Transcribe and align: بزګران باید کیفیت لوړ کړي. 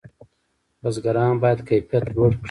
بزګران 0.81 1.33
باید 1.43 1.59
کیفیت 1.69 2.05
لوړ 2.15 2.31
کړي. 2.35 2.39